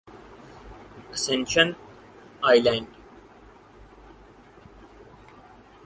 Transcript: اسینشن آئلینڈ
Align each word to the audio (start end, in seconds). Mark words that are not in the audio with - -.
اسینشن 1.13 1.67
آئلینڈ 2.49 2.87